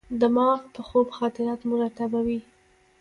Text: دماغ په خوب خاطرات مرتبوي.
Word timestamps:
دماغ 0.21 0.59
په 0.73 0.81
خوب 0.87 1.07
خاطرات 1.17 1.61
مرتبوي. 1.71 2.39